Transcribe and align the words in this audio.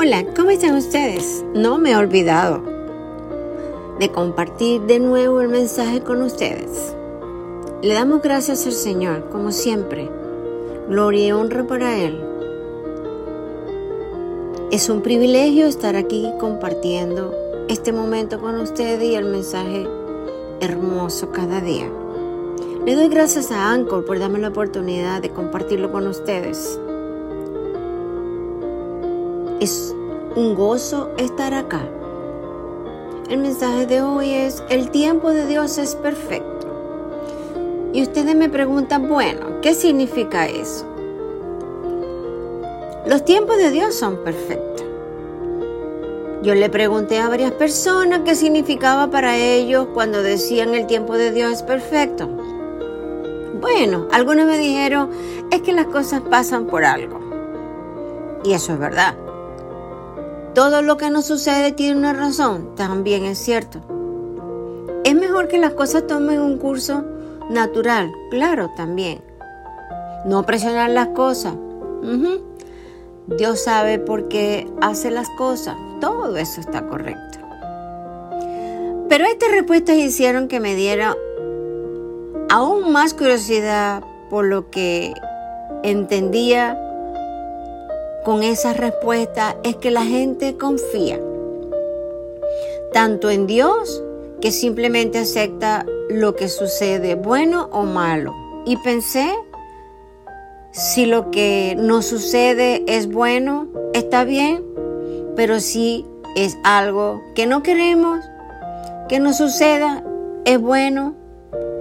Hola, 0.00 0.24
¿cómo 0.36 0.50
están 0.50 0.76
ustedes? 0.76 1.44
No 1.54 1.76
me 1.76 1.90
he 1.90 1.96
olvidado 1.96 2.62
de 3.98 4.12
compartir 4.12 4.82
de 4.82 5.00
nuevo 5.00 5.40
el 5.40 5.48
mensaje 5.48 6.02
con 6.02 6.22
ustedes. 6.22 6.94
Le 7.82 7.94
damos 7.94 8.22
gracias 8.22 8.64
al 8.64 8.74
Señor, 8.74 9.28
como 9.30 9.50
siempre. 9.50 10.08
Gloria 10.88 11.26
y 11.26 11.32
honra 11.32 11.66
para 11.66 11.98
Él. 11.98 12.24
Es 14.70 14.88
un 14.88 15.02
privilegio 15.02 15.66
estar 15.66 15.96
aquí 15.96 16.30
compartiendo 16.38 17.34
este 17.68 17.92
momento 17.92 18.40
con 18.40 18.54
ustedes 18.60 19.02
y 19.02 19.16
el 19.16 19.24
mensaje 19.24 19.88
hermoso 20.60 21.32
cada 21.32 21.60
día. 21.60 21.90
Le 22.86 22.94
doy 22.94 23.08
gracias 23.08 23.50
a 23.50 23.72
Anchor 23.72 24.04
por 24.04 24.20
darme 24.20 24.38
la 24.38 24.50
oportunidad 24.50 25.20
de 25.20 25.30
compartirlo 25.30 25.90
con 25.90 26.06
ustedes. 26.06 26.78
Es 29.60 29.92
un 30.36 30.54
gozo 30.54 31.10
estar 31.18 31.52
acá. 31.52 31.80
El 33.28 33.38
mensaje 33.38 33.86
de 33.86 34.02
hoy 34.02 34.30
es, 34.30 34.62
el 34.68 34.90
tiempo 34.90 35.30
de 35.30 35.46
Dios 35.46 35.78
es 35.78 35.96
perfecto. 35.96 36.68
Y 37.92 38.02
ustedes 38.02 38.36
me 38.36 38.48
preguntan, 38.48 39.08
bueno, 39.08 39.60
¿qué 39.60 39.74
significa 39.74 40.46
eso? 40.46 40.86
Los 43.04 43.24
tiempos 43.24 43.56
de 43.56 43.72
Dios 43.72 43.96
son 43.96 44.18
perfectos. 44.22 44.86
Yo 46.42 46.54
le 46.54 46.70
pregunté 46.70 47.18
a 47.18 47.28
varias 47.28 47.50
personas 47.50 48.20
qué 48.24 48.36
significaba 48.36 49.10
para 49.10 49.36
ellos 49.36 49.88
cuando 49.92 50.22
decían 50.22 50.72
el 50.72 50.86
tiempo 50.86 51.16
de 51.16 51.32
Dios 51.32 51.52
es 51.54 51.62
perfecto. 51.64 52.28
Bueno, 53.60 54.06
algunos 54.12 54.46
me 54.46 54.56
dijeron, 54.56 55.10
es 55.50 55.62
que 55.62 55.72
las 55.72 55.86
cosas 55.86 56.20
pasan 56.30 56.66
por 56.66 56.84
algo. 56.84 57.18
Y 58.44 58.52
eso 58.52 58.74
es 58.74 58.78
verdad. 58.78 59.16
Todo 60.58 60.82
lo 60.82 60.96
que 60.96 61.08
nos 61.08 61.24
sucede 61.24 61.70
tiene 61.70 61.96
una 61.96 62.12
razón, 62.12 62.74
también 62.74 63.24
es 63.24 63.38
cierto. 63.38 63.78
Es 65.04 65.14
mejor 65.14 65.46
que 65.46 65.56
las 65.56 65.74
cosas 65.74 66.08
tomen 66.08 66.40
un 66.40 66.58
curso 66.58 67.04
natural, 67.48 68.10
claro, 68.28 68.68
también. 68.76 69.20
No 70.24 70.42
presionar 70.42 70.90
las 70.90 71.10
cosas. 71.10 71.54
Dios 73.28 73.62
sabe 73.62 74.00
por 74.00 74.26
qué 74.26 74.68
hace 74.80 75.12
las 75.12 75.28
cosas. 75.38 75.76
Todo 76.00 76.36
eso 76.36 76.60
está 76.60 76.88
correcto. 76.88 77.38
Pero 79.08 79.26
estas 79.26 79.52
respuestas 79.52 79.94
hicieron 79.94 80.48
que 80.48 80.58
me 80.58 80.74
diera 80.74 81.16
aún 82.50 82.90
más 82.90 83.14
curiosidad 83.14 84.02
por 84.28 84.44
lo 84.44 84.70
que 84.70 85.14
entendía 85.84 86.76
con 88.28 88.42
esa 88.42 88.74
respuesta 88.74 89.56
es 89.64 89.76
que 89.76 89.90
la 89.90 90.04
gente 90.04 90.58
confía 90.58 91.18
tanto 92.92 93.30
en 93.30 93.46
Dios 93.46 94.04
que 94.42 94.52
simplemente 94.52 95.20
acepta 95.20 95.86
lo 96.10 96.36
que 96.36 96.50
sucede, 96.50 97.14
bueno 97.14 97.70
o 97.72 97.84
malo. 97.84 98.34
Y 98.66 98.76
pensé, 98.76 99.30
si 100.72 101.06
lo 101.06 101.30
que 101.30 101.74
nos 101.78 102.04
sucede 102.04 102.84
es 102.86 103.10
bueno, 103.10 103.66
está 103.94 104.24
bien, 104.24 104.62
pero 105.34 105.58
si 105.58 106.04
es 106.36 106.58
algo 106.64 107.22
que 107.34 107.46
no 107.46 107.62
queremos 107.62 108.20
que 109.08 109.20
nos 109.20 109.38
suceda, 109.38 110.04
es 110.44 110.60
bueno, 110.60 111.14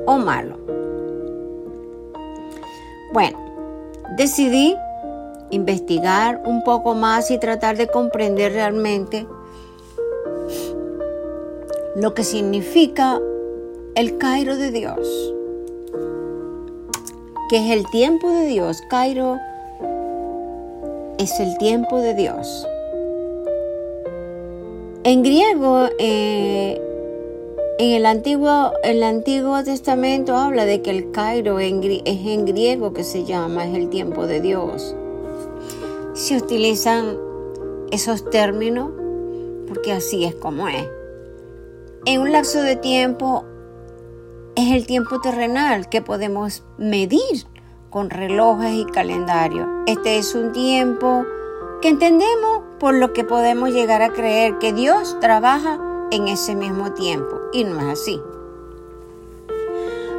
o 0.05 0.17
malo. 0.17 0.57
Bueno, 3.11 3.37
decidí 4.15 4.77
investigar 5.49 6.41
un 6.45 6.63
poco 6.63 6.95
más 6.95 7.31
y 7.31 7.37
tratar 7.37 7.77
de 7.77 7.87
comprender 7.87 8.53
realmente 8.53 9.27
lo 11.95 12.13
que 12.13 12.23
significa 12.23 13.19
el 13.95 14.17
Cairo 14.17 14.55
de 14.55 14.71
Dios, 14.71 15.33
que 17.49 17.57
es 17.57 17.71
el 17.71 17.89
tiempo 17.89 18.29
de 18.29 18.45
Dios. 18.45 18.81
Cairo 18.89 19.37
es 21.17 21.39
el 21.39 21.57
tiempo 21.57 21.99
de 21.99 22.13
Dios. 22.13 22.67
En 25.03 25.23
griego, 25.23 25.87
eh, 25.97 26.79
en 27.79 27.91
el 27.93 28.05
Antiguo, 28.05 28.73
el 28.83 29.01
Antiguo 29.01 29.63
Testamento 29.63 30.35
habla 30.35 30.65
de 30.65 30.81
que 30.81 30.91
el 30.91 31.11
Cairo 31.11 31.59
es 31.59 31.71
en 31.71 32.45
griego 32.45 32.93
que 32.93 33.03
se 33.03 33.23
llama, 33.23 33.65
es 33.65 33.75
el 33.75 33.89
tiempo 33.89 34.27
de 34.27 34.41
Dios. 34.41 34.95
Se 36.17 36.35
utilizan 36.35 37.15
esos 37.91 38.27
términos 38.31 38.89
porque 39.67 39.93
así 39.93 40.25
es 40.25 40.33
como 40.33 40.67
es. 40.67 40.89
En 42.05 42.21
un 42.21 42.31
lapso 42.31 42.59
de 42.59 42.75
tiempo 42.75 43.45
es 44.55 44.71
el 44.71 44.87
tiempo 44.87 45.21
terrenal 45.21 45.89
que 45.89 46.01
podemos 46.01 46.63
medir 46.79 47.45
con 47.91 48.09
relojes 48.09 48.73
y 48.73 48.85
calendarios. 48.85 49.67
Este 49.85 50.17
es 50.17 50.33
un 50.33 50.53
tiempo 50.53 51.23
que 51.83 51.89
entendemos 51.89 52.63
por 52.79 52.95
lo 52.95 53.13
que 53.13 53.23
podemos 53.23 53.69
llegar 53.69 54.01
a 54.01 54.11
creer 54.11 54.57
que 54.57 54.73
Dios 54.73 55.19
trabaja 55.19 55.79
en 56.09 56.27
ese 56.29 56.55
mismo 56.55 56.93
tiempo. 56.93 57.41
Y 57.53 57.63
no 57.63 57.79
es 57.79 57.99
así. 57.99 58.19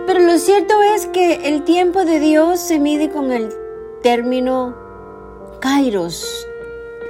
Pero 0.06 0.20
lo 0.20 0.38
cierto 0.38 0.80
es 0.80 1.06
que 1.06 1.48
el 1.48 1.64
tiempo 1.64 2.04
de 2.04 2.20
Dios 2.20 2.60
se 2.60 2.78
mide 2.78 3.10
con 3.10 3.32
el 3.32 3.52
término 4.00 4.86
kairos, 5.60 6.46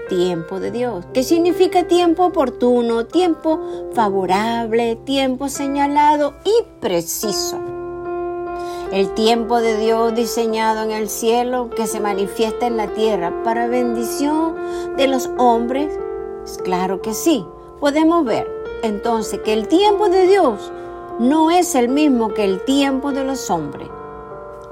tiempo 0.09 0.61
de 0.61 0.71
Dios, 0.71 1.05
que 1.13 1.23
significa 1.23 1.87
tiempo 1.87 2.27
oportuno, 2.27 3.07
tiempo 3.07 3.61
favorable, 3.93 4.97
tiempo 4.97 5.49
señalado 5.49 6.35
y 6.45 6.65
preciso. 6.81 7.59
El 8.91 9.13
tiempo 9.13 9.61
de 9.61 9.77
Dios 9.77 10.15
diseñado 10.15 10.83
en 10.83 10.93
el 10.93 11.11
cielo 11.11 11.69
que 11.69 11.87
se 11.87 12.01
manifiesta 12.01 12.67
en 12.67 12.79
la 12.79 12.89
tierra 12.89 13.43
para 13.45 13.69
bendición 13.69 14.57
de 14.97 15.09
los 15.09 15.29
hombres, 15.37 15.93
claro 16.65 17.03
que 17.03 17.13
sí, 17.13 17.45
podemos 17.81 18.25
ver 18.25 18.49
entonces 18.83 19.41
que 19.41 19.53
el 19.53 19.69
tiempo 19.69 20.09
de 20.09 20.27
Dios 20.27 20.73
no 21.19 21.51
es 21.51 21.75
el 21.75 21.89
mismo 21.89 22.33
que 22.33 22.45
el 22.45 22.65
tiempo 22.65 23.13
de 23.13 23.25
los 23.25 23.51
hombres. 23.51 23.89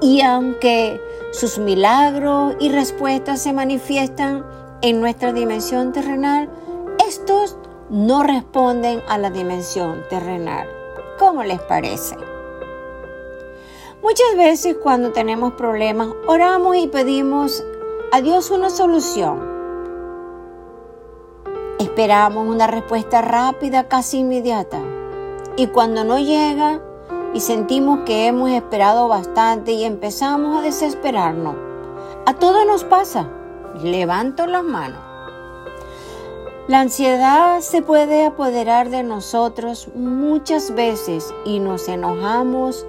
Y 0.01 0.21
aunque 0.21 1.01
sus 1.31 1.57
milagros 1.59 2.55
y 2.59 2.69
respuestas 2.69 3.41
se 3.41 3.53
manifiestan 3.53 4.45
en 4.81 5.01
nuestra 5.01 5.33
dimensión 5.33 5.91
terrenal, 5.91 6.49
estos 7.07 7.57
no 7.89 8.23
responden 8.23 9.01
a 9.07 9.17
la 9.17 9.29
dimensión 9.29 10.03
terrenal. 10.09 10.67
¿Cómo 11.17 11.43
les 11.43 11.59
parece? 11.61 12.15
Muchas 14.01 14.37
veces 14.37 14.77
cuando 14.81 15.11
tenemos 15.11 15.53
problemas, 15.53 16.09
oramos 16.27 16.75
y 16.77 16.87
pedimos 16.87 17.63
a 18.11 18.21
Dios 18.21 18.51
una 18.51 18.69
solución 18.69 19.57
Esperamos 21.79 22.47
una 22.47 22.65
respuesta 22.65 23.21
rápida, 23.21 23.87
casi 23.87 24.19
inmediata. 24.19 24.79
Y 25.57 25.67
cuando 25.67 26.03
no 26.03 26.17
llega 26.17 26.81
y 27.33 27.39
sentimos 27.39 27.99
que 28.05 28.27
hemos 28.27 28.49
esperado 28.49 29.07
bastante 29.07 29.71
y 29.71 29.83
empezamos 29.83 30.57
a 30.57 30.61
desesperarnos, 30.61 31.55
a 32.25 32.33
todos 32.33 32.65
nos 32.65 32.83
pasa. 32.83 33.29
Levanto 33.83 34.47
las 34.47 34.63
manos. 34.63 34.99
La 36.67 36.81
ansiedad 36.81 37.61
se 37.61 37.81
puede 37.81 38.25
apoderar 38.25 38.89
de 38.89 39.03
nosotros 39.03 39.87
muchas 39.95 40.75
veces 40.75 41.33
y 41.45 41.59
nos 41.59 41.87
enojamos 41.87 42.85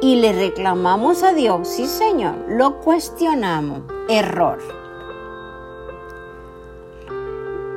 y 0.00 0.16
le 0.16 0.32
reclamamos 0.32 1.22
a 1.22 1.34
Dios. 1.34 1.68
Sí, 1.68 1.86
Señor, 1.86 2.34
lo 2.48 2.80
cuestionamos. 2.80 3.80
Error. 4.08 4.58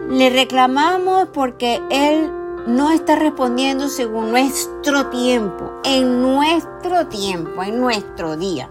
Le 0.09 0.29
reclamamos 0.29 1.27
porque 1.33 1.81
Él 1.89 2.31
no 2.67 2.91
está 2.91 3.15
respondiendo 3.15 3.89
según 3.89 4.31
nuestro 4.31 5.07
tiempo, 5.07 5.71
en 5.83 6.21
nuestro 6.21 7.07
tiempo, 7.07 7.61
en 7.63 7.79
nuestro 7.79 8.37
día. 8.37 8.69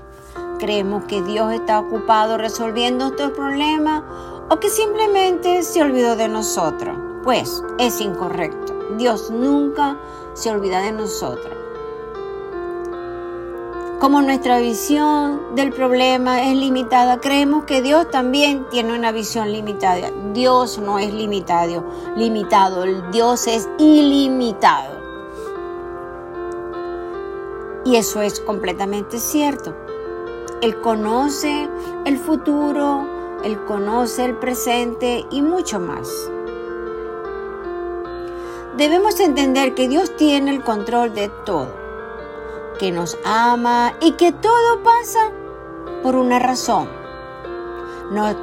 Creemos 0.58 1.04
que 1.04 1.22
Dios 1.22 1.52
está 1.52 1.80
ocupado 1.80 2.38
resolviendo 2.38 3.06
estos 3.06 3.32
problemas 3.32 4.02
o 4.48 4.58
que 4.60 4.70
simplemente 4.70 5.62
se 5.62 5.82
olvidó 5.82 6.16
de 6.16 6.28
nosotros. 6.28 6.96
Pues 7.22 7.62
es 7.78 8.00
incorrecto. 8.00 8.72
Dios 8.96 9.30
nunca 9.30 9.98
se 10.34 10.50
olvida 10.50 10.80
de 10.80 10.92
nosotros. 10.92 11.61
Como 14.02 14.20
nuestra 14.20 14.58
visión 14.58 15.54
del 15.54 15.72
problema 15.72 16.42
es 16.42 16.56
limitada, 16.56 17.20
creemos 17.20 17.66
que 17.66 17.82
Dios 17.82 18.10
también 18.10 18.66
tiene 18.68 18.98
una 18.98 19.12
visión 19.12 19.52
limitada. 19.52 20.10
Dios 20.32 20.80
no 20.80 20.98
es 20.98 21.14
limitado, 21.14 21.84
limitado, 22.16 22.82
Dios 23.12 23.46
es 23.46 23.68
ilimitado. 23.78 24.98
Y 27.84 27.94
eso 27.94 28.20
es 28.22 28.40
completamente 28.40 29.20
cierto. 29.20 29.72
Él 30.62 30.80
conoce 30.80 31.68
el 32.04 32.18
futuro 32.18 33.06
Él 33.44 33.64
conoce 33.66 34.24
el 34.24 34.36
presente 34.36 35.24
y 35.30 35.42
mucho 35.42 35.78
más. 35.78 36.08
Debemos 38.76 39.20
entender 39.20 39.74
que 39.76 39.86
Dios 39.86 40.16
tiene 40.16 40.50
el 40.50 40.64
control 40.64 41.14
de 41.14 41.28
todo, 41.46 41.81
que 42.82 42.90
nos 42.90 43.16
ama 43.24 43.94
y 44.00 44.14
que 44.14 44.32
todo 44.32 44.82
pasa 44.82 45.30
por 46.02 46.16
una 46.16 46.40
razón, 46.40 46.88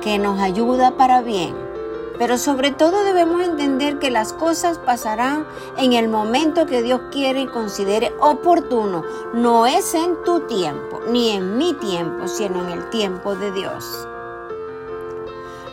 que 0.02 0.18
nos 0.18 0.40
ayuda 0.40 0.96
para 0.96 1.22
bien 1.22 1.54
pero 2.18 2.38
sobre 2.38 2.72
todo 2.72 3.04
debemos 3.04 3.42
entender 3.42 3.98
que 4.00 4.12
las 4.12 4.32
cosas 4.32 4.78
pasarán 4.78 5.46
en 5.78 5.92
el 5.92 6.08
momento 6.08 6.66
que 6.66 6.82
Dios 6.82 7.02
quiere 7.12 7.42
y 7.42 7.48
considere 7.48 8.14
oportuno. 8.20 9.04
No 9.34 9.66
es 9.66 9.94
en 9.94 10.22
tu 10.26 10.42
tiempo, 10.42 11.00
ni 11.10 11.30
en 11.30 11.58
mi 11.58 11.74
tiempo, 11.74 12.28
sino 12.28 12.62
en 12.62 12.78
el 12.78 12.90
tiempo 12.90 13.36
de 13.36 13.54
Dios. 13.54 14.06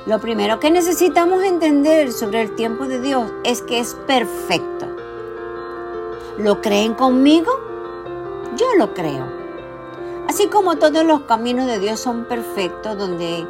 Lo 0.07 0.21
primero 0.21 0.61
que 0.61 0.71
necesitamos 0.71 1.43
entender 1.43 2.13
sobre 2.13 2.43
el 2.43 2.55
tiempo 2.55 2.87
de 2.87 3.01
Dios 3.01 3.29
es 3.43 3.61
que 3.63 3.81
es 3.81 3.95
perfecto. 4.07 4.87
¿Lo 6.39 6.61
creen 6.63 6.95
conmigo? 6.95 7.66
Yo 8.57 8.75
lo 8.79 8.95
creo. 8.95 9.27
Así 10.29 10.47
como 10.49 10.77
todos 10.77 11.05
los 11.05 11.23
caminos 11.23 11.67
de 11.67 11.79
Dios 11.79 12.01
son 12.01 12.25
perfectos, 12.25 12.97
donde 12.97 13.47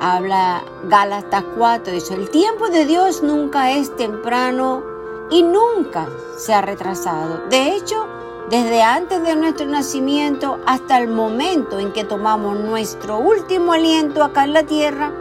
habla 0.00 0.62
Gálatas 0.84 1.44
4, 1.56 1.92
dice, 1.92 2.14
el 2.14 2.30
tiempo 2.30 2.68
de 2.68 2.86
Dios 2.86 3.22
nunca 3.22 3.72
es 3.72 3.94
temprano 3.96 4.82
y 5.30 5.42
nunca 5.42 6.08
se 6.38 6.54
ha 6.54 6.62
retrasado. 6.62 7.42
De 7.50 7.74
hecho, 7.74 8.06
desde 8.48 8.82
antes 8.82 9.22
de 9.22 9.36
nuestro 9.36 9.66
nacimiento 9.66 10.58
hasta 10.64 10.98
el 10.98 11.08
momento 11.08 11.78
en 11.78 11.92
que 11.92 12.04
tomamos 12.04 12.58
nuestro 12.58 13.18
último 13.18 13.74
aliento 13.74 14.24
acá 14.24 14.44
en 14.44 14.54
la 14.54 14.62
tierra, 14.62 15.12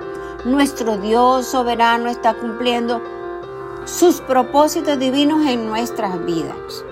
nuestro 0.45 0.97
Dios 0.97 1.47
soberano 1.47 2.09
está 2.09 2.33
cumpliendo 2.33 3.01
sus 3.83 4.21
propósitos 4.21 4.97
divinos 4.97 5.45
en 5.45 5.67
nuestras 5.67 6.23
vidas. 6.25 6.85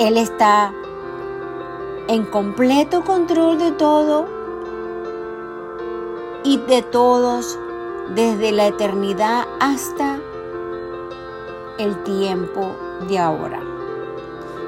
Él 0.00 0.16
está 0.16 0.72
en 2.08 2.24
completo 2.24 3.04
control 3.04 3.58
de 3.58 3.70
todo 3.72 4.26
y 6.42 6.56
de 6.56 6.80
todos 6.80 7.58
desde 8.14 8.50
la 8.50 8.68
eternidad 8.68 9.44
hasta 9.60 10.18
el 11.78 12.02
tiempo 12.04 12.74
de 13.10 13.18
ahora. 13.18 13.60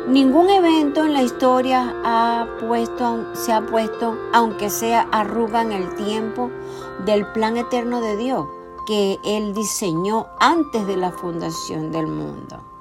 Ningún 0.07 0.51
evento 0.51 1.03
en 1.07 1.15
la 1.15 1.23
historia 1.23 1.95
ha 2.05 2.47
puesto, 2.61 3.33
se 3.33 3.55
ha 3.55 3.65
puesto, 3.65 4.19
aunque 4.35 4.69
sea 4.69 5.09
arruga 5.13 5.63
en 5.63 5.73
el 5.73 5.95
tiempo 5.95 6.51
del 7.07 7.27
plan 7.33 7.57
eterno 7.57 8.03
de 8.03 8.19
Dios 8.19 8.47
que 8.87 9.19
Él 9.25 9.55
diseñó 9.55 10.27
antes 10.39 10.87
de 10.87 10.99
la 10.99 11.11
fundación 11.11 11.91
del 11.91 12.09
mundo. 12.09 12.72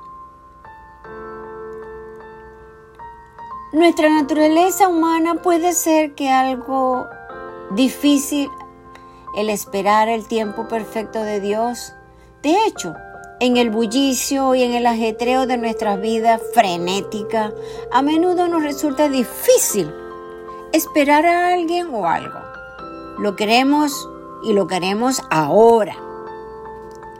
Nuestra 3.73 4.09
naturaleza 4.09 4.89
humana 4.89 5.35
puede 5.35 5.71
ser 5.71 6.13
que 6.13 6.29
algo 6.29 7.07
difícil 7.69 8.49
el 9.37 9.49
esperar 9.49 10.09
el 10.09 10.27
tiempo 10.27 10.67
perfecto 10.67 11.23
de 11.23 11.39
Dios. 11.39 11.93
De 12.43 12.53
hecho, 12.65 12.93
en 13.39 13.55
el 13.55 13.69
bullicio 13.69 14.55
y 14.55 14.63
en 14.63 14.73
el 14.73 14.85
ajetreo 14.85 15.47
de 15.47 15.55
nuestras 15.55 16.01
vidas 16.01 16.41
frenética, 16.53 17.53
a 17.93 18.01
menudo 18.01 18.49
nos 18.49 18.61
resulta 18.61 19.07
difícil 19.07 19.89
esperar 20.73 21.25
a 21.25 21.53
alguien 21.53 21.93
o 21.93 22.05
algo. 22.07 22.39
Lo 23.19 23.37
queremos 23.37 24.09
y 24.43 24.51
lo 24.51 24.67
queremos 24.67 25.21
ahora. 25.29 25.95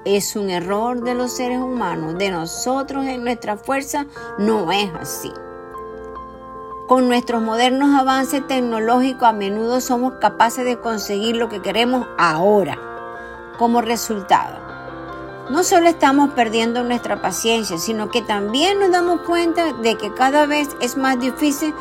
Es 0.03 0.35
un 0.35 0.49
error 0.49 1.01
de 1.01 1.13
los 1.13 1.31
seres 1.31 1.59
humanos, 1.59 2.17
de 2.17 2.29
nosotros 2.29 3.05
en 3.05 3.23
nuestra 3.23 3.55
fuerza, 3.55 4.05
no 4.37 4.69
es 4.73 4.91
así. 4.99 5.31
Con 6.91 7.07
nuestros 7.07 7.41
modernos 7.41 7.97
avances 7.97 8.45
tecnológicos 8.45 9.23
a 9.23 9.31
menudo 9.31 9.79
somos 9.79 10.15
capaces 10.19 10.65
de 10.65 10.77
conseguir 10.77 11.37
lo 11.37 11.47
que 11.47 11.61
queremos 11.61 12.05
ahora. 12.17 12.77
Como 13.57 13.79
resultado, 13.79 14.57
no 15.49 15.63
solo 15.63 15.87
estamos 15.87 16.31
perdiendo 16.31 16.83
nuestra 16.83 17.21
paciencia, 17.21 17.77
sino 17.77 18.09
que 18.09 18.21
también 18.21 18.77
nos 18.77 18.91
damos 18.91 19.21
cuenta 19.21 19.71
de 19.71 19.95
que 19.95 20.13
cada 20.13 20.45
vez 20.45 20.67
es 20.81 20.97
más 20.97 21.17
difícil 21.17 21.73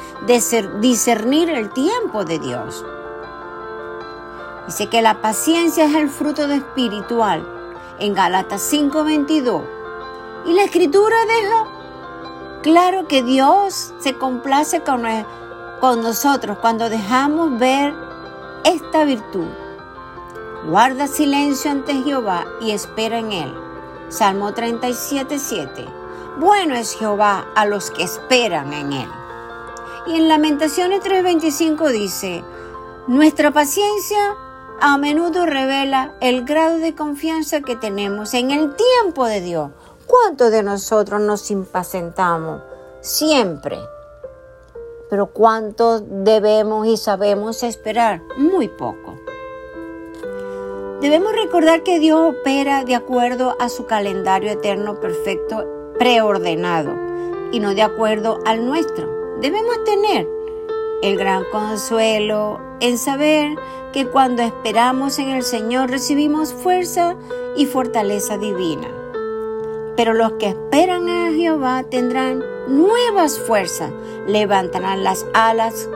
discernir 0.80 1.50
el 1.50 1.70
tiempo 1.70 2.24
de 2.24 2.38
Dios. 2.38 2.84
Dice 4.68 4.86
que 4.86 5.02
la 5.02 5.20
paciencia 5.20 5.86
es 5.86 5.94
el 5.96 6.08
fruto 6.08 6.46
de 6.46 6.58
espiritual 6.58 7.44
en 7.98 8.14
Galatas 8.14 8.62
5:22. 8.62 9.64
Y 10.46 10.52
la 10.52 10.62
escritura 10.62 11.16
deja 11.26 11.69
Claro 12.62 13.08
que 13.08 13.22
Dios 13.22 13.94
se 14.00 14.14
complace 14.14 14.82
con, 14.82 15.02
nosotros 16.02 16.58
cuando 16.58 16.90
dejamos 16.90 17.58
ver 17.58 17.94
esta 18.64 19.04
virtud. 19.04 19.48
Guarda 20.66 21.06
silencio 21.06 21.70
ante 21.70 22.02
Jehová 22.02 22.44
y 22.60 22.72
espera 22.72 23.18
en 23.18 23.32
él. 23.32 23.54
Salmo 24.10 24.52
37, 24.52 25.38
7. 25.38 25.86
Bueno 26.38 26.74
es 26.74 26.94
Jehová 26.94 27.46
a 27.54 27.64
los 27.64 27.90
que 27.90 28.02
esperan 28.02 28.74
en 28.74 28.92
él. 28.92 29.08
Y 30.06 30.16
en 30.16 30.28
Lamentaciones 30.28 31.00
3:25 31.00 31.90
dice, 31.90 32.44
nuestra 33.06 33.52
paciencia 33.52 34.36
a 34.82 34.98
menudo 34.98 35.46
revela 35.46 36.12
el 36.20 36.44
grado 36.44 36.76
de 36.76 36.94
confianza 36.94 37.62
que 37.62 37.76
tenemos 37.76 38.34
en 38.34 38.50
el 38.50 38.74
tiempo 38.76 39.24
de 39.24 39.40
Dios. 39.40 39.70
¿Cuántos 40.10 40.50
de 40.50 40.64
nosotros 40.64 41.20
nos 41.20 41.52
impacientamos? 41.52 42.62
Siempre. 43.00 43.78
Pero 45.08 45.28
¿cuántos 45.28 46.02
debemos 46.04 46.88
y 46.88 46.96
sabemos 46.96 47.62
esperar? 47.62 48.20
Muy 48.36 48.66
poco. 48.66 49.14
Debemos 51.00 51.32
recordar 51.32 51.84
que 51.84 52.00
Dios 52.00 52.34
opera 52.34 52.82
de 52.82 52.96
acuerdo 52.96 53.54
a 53.60 53.68
su 53.68 53.86
calendario 53.86 54.50
eterno 54.50 54.98
perfecto 54.98 55.64
preordenado 55.96 56.90
y 57.52 57.60
no 57.60 57.76
de 57.76 57.82
acuerdo 57.82 58.40
al 58.46 58.66
nuestro. 58.66 59.38
Debemos 59.40 59.84
tener 59.84 60.26
el 61.02 61.16
gran 61.18 61.44
consuelo 61.52 62.58
en 62.80 62.98
saber 62.98 63.56
que 63.92 64.08
cuando 64.08 64.42
esperamos 64.42 65.20
en 65.20 65.28
el 65.28 65.44
Señor 65.44 65.88
recibimos 65.88 66.52
fuerza 66.52 67.14
y 67.54 67.66
fortaleza 67.66 68.38
divina. 68.38 68.99
Pero 70.00 70.14
los 70.14 70.32
que 70.38 70.48
esperan 70.48 71.10
a 71.10 71.30
Jehová 71.30 71.82
tendrán 71.82 72.42
nuevas 72.68 73.38
fuerzas, 73.38 73.92
levantarán 74.26 75.04
las 75.04 75.26
alas 75.34 75.90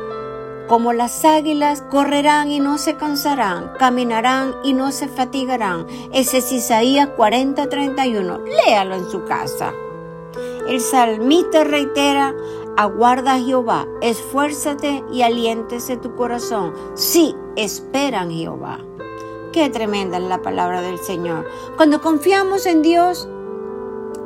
como 0.68 0.92
las 0.92 1.24
águilas, 1.24 1.80
correrán 1.90 2.52
y 2.52 2.60
no 2.60 2.76
se 2.76 2.96
cansarán, 2.96 3.72
caminarán 3.78 4.56
y 4.62 4.74
no 4.74 4.92
se 4.92 5.08
fatigarán. 5.08 5.86
Ese 6.12 6.36
es 6.36 6.52
Isaías 6.52 7.08
40:31. 7.16 8.40
Léalo 8.44 8.94
en 8.94 9.10
su 9.10 9.24
casa. 9.24 9.72
El 10.68 10.82
salmista 10.82 11.64
reitera, 11.64 12.34
aguarda 12.76 13.36
a 13.36 13.40
Jehová, 13.40 13.88
esfuérzate 14.02 15.02
y 15.12 15.22
aliéntese 15.22 15.96
tu 15.96 16.14
corazón. 16.14 16.74
Sí, 16.92 17.34
esperan 17.56 18.30
Jehová. 18.30 18.80
Qué 19.54 19.70
tremenda 19.70 20.18
es 20.18 20.24
la 20.24 20.42
palabra 20.42 20.82
del 20.82 20.98
Señor. 20.98 21.48
Cuando 21.76 22.02
confiamos 22.02 22.66
en 22.66 22.82
Dios, 22.82 23.28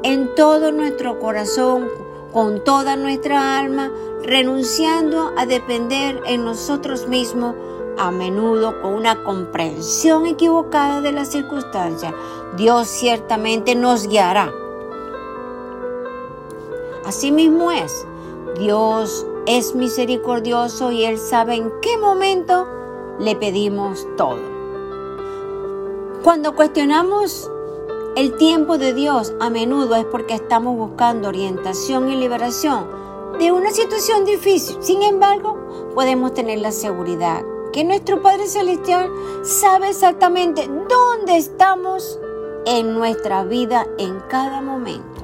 en 0.02 0.34
todo 0.34 0.72
nuestro 0.72 1.18
corazón, 1.18 1.88
con 2.32 2.62
toda 2.62 2.96
nuestra 2.96 3.58
alma, 3.58 3.90
renunciando 4.22 5.32
a 5.36 5.46
depender 5.46 6.20
en 6.26 6.44
nosotros 6.44 7.08
mismos, 7.08 7.54
a 7.96 8.10
menudo 8.10 8.80
con 8.80 8.94
una 8.94 9.24
comprensión 9.24 10.26
equivocada 10.26 11.00
de 11.00 11.12
las 11.12 11.28
circunstancias. 11.28 12.14
Dios 12.56 12.86
ciertamente 12.88 13.74
nos 13.74 14.06
guiará. 14.06 14.52
Asimismo 17.04 17.72
es, 17.72 18.06
Dios 18.58 19.26
es 19.46 19.74
misericordioso 19.74 20.92
y 20.92 21.04
Él 21.04 21.18
sabe 21.18 21.54
en 21.54 21.72
qué 21.80 21.96
momento 21.98 22.68
le 23.18 23.34
pedimos 23.34 24.06
todo. 24.16 24.58
Cuando 26.22 26.54
cuestionamos 26.54 27.50
el 28.18 28.34
tiempo 28.34 28.78
de 28.78 28.94
Dios 28.94 29.32
a 29.38 29.48
menudo 29.48 29.94
es 29.94 30.04
porque 30.04 30.34
estamos 30.34 30.76
buscando 30.76 31.28
orientación 31.28 32.10
y 32.10 32.16
liberación 32.16 32.84
de 33.38 33.52
una 33.52 33.70
situación 33.70 34.24
difícil. 34.24 34.76
Sin 34.80 35.04
embargo, 35.04 35.56
podemos 35.94 36.34
tener 36.34 36.58
la 36.58 36.72
seguridad 36.72 37.44
que 37.72 37.84
nuestro 37.84 38.20
Padre 38.20 38.48
Celestial 38.48 39.08
sabe 39.42 39.90
exactamente 39.90 40.68
dónde 40.88 41.36
estamos 41.36 42.18
en 42.66 42.92
nuestra 42.92 43.44
vida 43.44 43.86
en 43.98 44.18
cada 44.28 44.62
momento. 44.62 45.22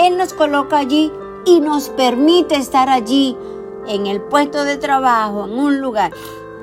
Él 0.00 0.18
nos 0.18 0.34
coloca 0.34 0.78
allí 0.78 1.12
y 1.44 1.60
nos 1.60 1.90
permite 1.90 2.56
estar 2.56 2.88
allí 2.88 3.36
en 3.86 4.08
el 4.08 4.20
puesto 4.20 4.64
de 4.64 4.78
trabajo, 4.78 5.44
en 5.44 5.56
un 5.56 5.80
lugar, 5.80 6.12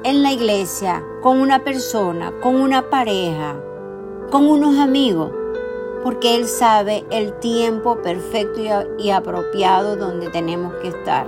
en 0.04 0.24
la 0.24 0.34
iglesia, 0.34 1.02
con 1.22 1.40
una 1.40 1.64
persona, 1.64 2.34
con 2.42 2.58
una 2.58 2.90
pareja, 2.90 3.56
con 4.30 4.46
unos 4.46 4.78
amigos, 4.78 5.32
porque 6.04 6.36
Él 6.36 6.48
sabe 6.48 7.06
el 7.10 7.34
tiempo 7.40 8.02
perfecto 8.02 8.62
y 8.98 9.10
apropiado 9.10 9.96
donde 9.96 10.30
tenemos 10.30 10.74
que 10.76 10.90
estar. 10.90 11.26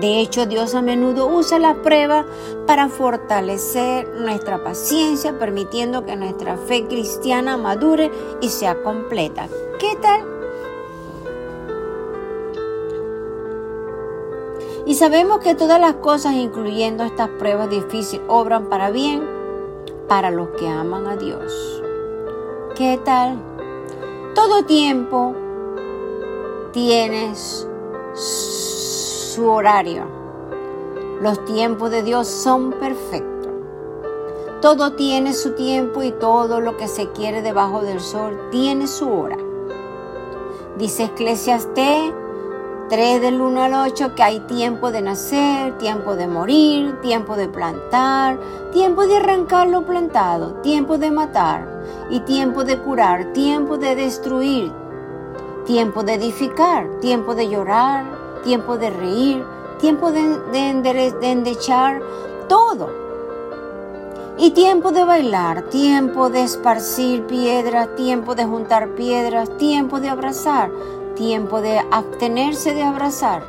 De 0.00 0.20
hecho, 0.20 0.44
Dios 0.44 0.74
a 0.74 0.82
menudo 0.82 1.26
usa 1.26 1.58
la 1.58 1.80
prueba 1.82 2.26
para 2.66 2.88
fortalecer 2.88 4.08
nuestra 4.08 4.62
paciencia, 4.62 5.38
permitiendo 5.38 6.04
que 6.04 6.16
nuestra 6.16 6.56
fe 6.58 6.86
cristiana 6.86 7.56
madure 7.56 8.10
y 8.42 8.48
sea 8.48 8.82
completa. 8.82 9.48
¿Qué 9.78 9.96
tal? 10.02 10.22
Y 14.84 14.94
sabemos 14.94 15.40
que 15.40 15.54
todas 15.54 15.80
las 15.80 15.94
cosas, 15.94 16.34
incluyendo 16.34 17.02
estas 17.04 17.28
pruebas 17.30 17.70
difíciles, 17.70 18.24
obran 18.28 18.68
para 18.68 18.90
bien 18.90 19.26
para 20.08 20.30
los 20.30 20.50
que 20.50 20.68
aman 20.68 21.06
a 21.06 21.16
Dios. 21.16 21.82
¿Qué 22.76 23.00
tal? 23.02 23.55
Todo 24.36 24.64
tiempo 24.64 25.34
tienes 26.70 27.66
su 28.12 29.48
horario. 29.48 30.04
Los 31.22 31.42
tiempos 31.46 31.90
de 31.90 32.02
Dios 32.02 32.28
son 32.28 32.72
perfectos. 32.72 33.50
Todo 34.60 34.92
tiene 34.92 35.32
su 35.32 35.52
tiempo 35.54 36.02
y 36.02 36.12
todo 36.12 36.60
lo 36.60 36.76
que 36.76 36.86
se 36.86 37.10
quiere 37.12 37.40
debajo 37.40 37.80
del 37.80 37.98
sol 37.98 38.38
tiene 38.50 38.86
su 38.86 39.10
hora. 39.10 39.38
Dice 40.76 41.04
Eclesiastés 41.04 42.12
3 42.90 43.22
del 43.22 43.40
1 43.40 43.62
al 43.62 43.72
8 43.90 44.14
que 44.14 44.22
hay 44.22 44.40
tiempo 44.40 44.92
de 44.92 45.00
nacer, 45.00 45.78
tiempo 45.78 46.14
de 46.14 46.28
morir, 46.28 47.00
tiempo 47.00 47.36
de 47.36 47.48
plantar, 47.48 48.38
tiempo 48.70 49.06
de 49.06 49.16
arrancar 49.16 49.68
lo 49.68 49.86
plantado, 49.86 50.56
tiempo 50.60 50.98
de 50.98 51.10
matar 51.10 51.75
y 52.10 52.20
tiempo 52.20 52.64
de 52.64 52.78
curar, 52.78 53.32
tiempo 53.32 53.78
de 53.78 53.94
destruir, 53.94 54.72
tiempo 55.66 56.02
de 56.02 56.14
edificar, 56.14 56.88
tiempo 57.00 57.34
de 57.34 57.48
llorar, 57.48 58.04
tiempo 58.44 58.78
de 58.78 58.90
reír, 58.90 59.44
tiempo 59.78 60.12
de, 60.12 60.38
de, 60.52 61.30
endechar, 61.30 62.00
todo. 62.48 62.88
Y 64.38 64.50
tiempo 64.50 64.92
de 64.92 65.04
bailar, 65.04 65.62
tiempo 65.70 66.30
de 66.30 66.42
esparcir 66.42 67.24
piedras, 67.26 67.94
tiempo 67.96 68.34
de 68.34 68.44
juntar 68.44 68.90
piedras, 68.90 69.56
tiempo 69.56 69.98
de 69.98 70.08
abrazar, 70.08 70.70
tiempo 71.14 71.60
de 71.60 71.80
abstenerse 71.90 72.74
de 72.74 72.82
abrazar, 72.82 73.42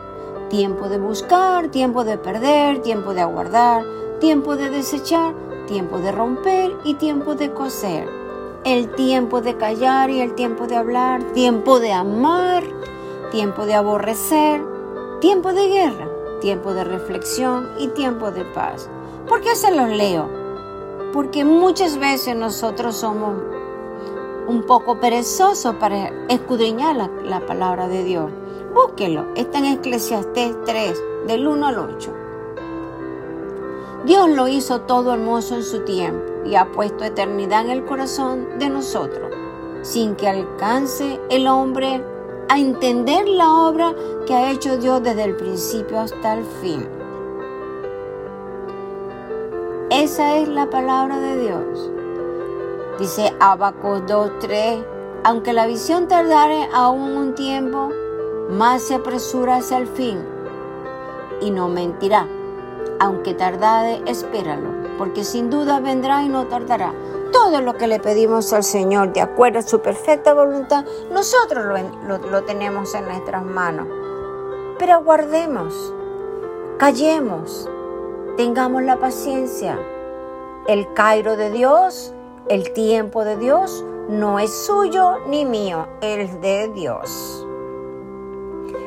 tiempo 0.50 0.88
de 0.88 0.98
buscar, 0.98 1.68
tiempo 1.68 2.04
de 2.06 2.18
perder, 2.18 2.82
tiempo 2.82 3.14
de 3.14 3.22
aguardar, 3.22 3.84
tiempo 4.20 4.56
de 4.56 4.70
desechar, 4.70 5.34
tiempo 5.68 6.00
de 6.00 6.12
romper 6.12 6.76
y 6.86 6.94
tiempo 6.96 7.36
de 7.36 7.52
coser. 7.52 8.17
El 8.68 8.90
tiempo 8.96 9.40
de 9.40 9.56
callar 9.56 10.10
y 10.10 10.20
el 10.20 10.36
tiempo 10.36 10.68
de 10.68 10.76
hablar, 10.76 11.24
tiempo 11.32 11.80
de 11.80 11.94
amar, 11.94 12.66
tiempo 13.32 13.66
de 13.66 13.74
aborrecer, 13.74 14.62
tiempo 15.22 15.54
de 15.54 15.70
guerra, 15.70 16.10
tiempo 16.42 16.74
de 16.74 16.84
reflexión 16.84 17.70
y 17.80 17.88
tiempo 17.88 18.30
de 18.30 18.44
paz. 18.44 18.90
¿Por 19.26 19.40
qué 19.40 19.56
se 19.56 19.74
los 19.74 19.88
leo? 19.88 20.28
Porque 21.14 21.46
muchas 21.46 21.98
veces 21.98 22.36
nosotros 22.36 22.98
somos 22.98 23.42
un 24.50 24.64
poco 24.64 25.00
perezosos 25.00 25.74
para 25.76 26.10
escudriñar 26.28 26.98
la, 27.24 27.40
palabra 27.48 27.88
de 27.88 28.04
Dios. 28.04 28.30
Búsquelo, 28.76 29.28
está 29.36 29.60
en 29.60 29.66
Eclesiastés 29.78 30.58
3, 30.66 31.04
del 31.26 31.48
1 31.48 31.68
al 31.68 31.80
8. 31.80 32.14
Dios 34.06 34.30
lo 34.30 34.50
hizo 34.50 34.82
todo 34.82 35.14
hermoso 35.14 35.56
en 35.56 35.64
su 35.64 35.86
tiempo 35.86 36.37
y 36.48 36.56
ha 36.56 36.72
puesto 36.72 37.04
eternidad 37.04 37.66
en 37.66 37.72
el 37.72 37.86
corazón 37.86 38.48
de 38.58 38.70
nosotros, 38.70 39.34
sin 39.82 40.16
que 40.16 40.28
alcance 40.28 41.20
el 41.30 41.48
hombre 41.48 42.04
a 42.50 42.58
entender 42.58 43.28
la 43.28 43.54
obra 43.54 43.94
que 44.26 44.34
ha 44.34 44.52
hecho 44.52 44.78
Dios 44.78 45.04
desde 45.04 45.26
el 45.26 45.36
principio 45.36 46.00
hasta 46.00 46.34
el 46.34 46.46
fin. 46.62 46.88
Esa 49.90 50.38
es 50.38 50.48
la 50.48 50.70
palabra 50.70 51.20
de 51.20 51.38
Dios. 51.42 51.92
Dice 53.00 53.34
Abacos 53.40 54.02
2.3, 54.04 54.86
aunque 55.24 55.54
la 55.54 55.68
visión 55.68 56.08
tardare 56.08 56.70
aún 56.74 57.18
un 57.18 57.36
tiempo, 57.36 57.90
más 58.50 58.84
se 58.84 58.96
apresura 58.96 59.58
hacia 59.58 59.78
el 59.78 59.88
fin 59.88 60.20
y 61.42 61.52
no 61.52 61.68
mentirá. 61.68 62.28
Aunque 63.00 63.34
tardare, 63.34 64.02
espéralo, 64.06 64.77
porque 64.98 65.24
sin 65.24 65.50
duda 65.50 65.80
vendrá 65.80 66.24
y 66.24 66.30
no 66.30 66.48
tardará 66.48 66.94
todo 67.32 67.62
lo 67.62 67.78
que 67.78 67.88
le 67.88 68.00
pedimos 68.00 68.54
al 68.54 68.64
Señor 68.64 69.14
de 69.14 69.22
acuerdo 69.22 69.60
a 69.60 69.62
su 69.62 69.80
perfecta 69.82 70.34
voluntad, 70.34 70.86
nosotros 71.12 71.66
lo, 72.30 72.44
tenemos 72.44 72.94
en 72.96 73.06
nuestras 73.06 73.44
manos. 73.44 73.88
Pero 74.80 74.94
aguardemos, 74.94 75.94
callemos, 76.78 77.70
tengamos 78.38 78.84
la 78.84 78.98
paciencia. 78.98 79.80
El 80.68 80.92
Cairo 80.94 81.38
de 81.38 81.50
Dios, 81.52 82.14
el 82.50 82.74
tiempo 82.74 83.24
de 83.24 83.38
Dios, 83.38 83.84
no 84.10 84.40
es 84.40 84.66
suyo 84.66 85.20
ni 85.28 85.46
mío, 85.46 85.88
es 86.02 86.40
de 86.42 86.70
Dios. 86.70 87.46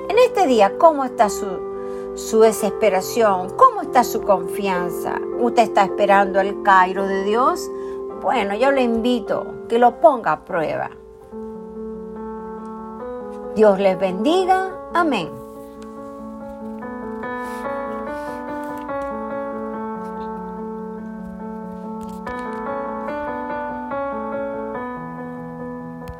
En 0.08 0.18
este 0.18 0.46
día, 0.46 0.76
¿cómo 0.78 1.04
está 1.04 1.28
su, 1.28 1.46
su 2.20 2.40
desesperación? 2.40 3.50
¿Cómo 3.56 3.80
está 3.80 4.04
su 4.04 4.20
confianza? 4.20 5.18
¿Usted 5.40 5.62
está 5.62 5.84
esperando 5.84 6.40
el 6.40 6.62
Cairo 6.62 7.06
de 7.06 7.24
Dios? 7.24 7.70
Bueno, 8.20 8.54
yo 8.54 8.70
le 8.70 8.82
invito 8.82 9.46
que 9.68 9.78
lo 9.78 10.00
ponga 10.00 10.32
a 10.32 10.44
prueba. 10.44 10.90
Dios 13.54 13.78
les 13.80 13.98
bendiga. 13.98 14.70
Amén. 14.92 15.30